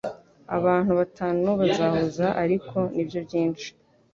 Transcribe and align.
Abantu 0.57 0.91
batanu 0.99 1.47
bazahuza, 1.59 2.27
ariko 2.43 2.77
nibyo 2.93 3.19
byinshi 3.27 3.67